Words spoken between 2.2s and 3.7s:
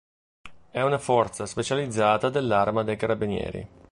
dell'Arma dei Carabinieri.